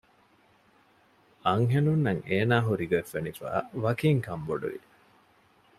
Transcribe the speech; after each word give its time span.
އަންހެނުންނަށް 1.45 2.21
އޭނާ 2.29 2.55
ހުރިގޮތް 2.67 3.11
ފެނިފައި 3.13 3.61
ވަކިން 3.83 4.21
ކަންބޮޑުވި 4.25 4.79